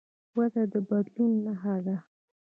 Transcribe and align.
وده 0.37 0.63
د 0.73 0.75
بدلون 0.89 1.31
نښه 1.45 1.75
ده. 1.85 1.97